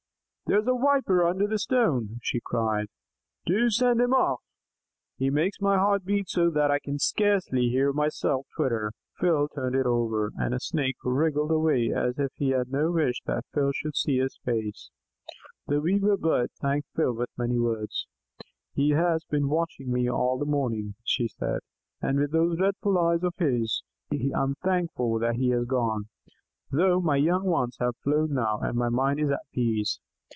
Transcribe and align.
"There's 0.47 0.67
a 0.67 0.77
Viper 0.77 1.25
under 1.25 1.47
that 1.47 1.59
stone," 1.59 2.19
she 2.21 2.41
cried, 2.43 2.87
"Do 3.45 3.69
send 3.69 4.01
him 4.01 4.13
off. 4.13 4.41
He 5.17 5.29
makes 5.29 5.61
my 5.61 5.77
heart 5.77 6.03
beat 6.03 6.27
so 6.27 6.49
that 6.49 6.69
I 6.69 6.77
can 6.79 6.99
scarcely 6.99 7.69
hear 7.69 7.93
myself 7.93 8.47
twitter." 8.57 8.91
Phil 9.17 9.47
turned 9.47 9.75
it 9.75 9.85
over, 9.85 10.33
and 10.35 10.53
a 10.53 10.59
Snake 10.59 10.97
wriggled 11.05 11.51
away 11.51 11.93
as 11.95 12.19
if 12.19 12.33
he 12.35 12.49
had 12.49 12.69
no 12.69 12.91
wish 12.91 13.21
that 13.27 13.45
Phil 13.53 13.71
should 13.73 13.95
see 13.95 14.17
his 14.19 14.37
face. 14.43 14.89
The 15.67 15.79
Weaver 15.79 16.17
Bird 16.17 16.49
thanked 16.61 16.89
Phil 16.97 17.13
with 17.13 17.29
many 17.37 17.57
words. 17.57 18.05
"He 18.73 18.89
has 18.89 19.23
been 19.23 19.47
watching 19.47 19.89
me 19.89 20.09
all 20.09 20.37
the 20.37 20.43
morning," 20.45 20.95
she 21.05 21.29
said, 21.29 21.61
"with 22.01 22.31
those 22.33 22.57
dreadful 22.57 22.97
eyes 22.99 23.23
of 23.23 23.35
his. 23.37 23.83
I 24.11 24.17
am 24.35 24.55
thankful 24.61 25.17
that 25.19 25.35
he 25.35 25.51
has 25.51 25.63
gone, 25.63 26.09
though 26.69 26.99
my 26.99 27.15
young 27.15 27.45
ones 27.45 27.77
have 27.79 27.95
flown 28.03 28.33
now, 28.33 28.59
and 28.59 28.75
my 28.77 28.89
mind 28.89 29.21
is 29.21 29.29
at 29.31 29.43
peace. 29.53 30.01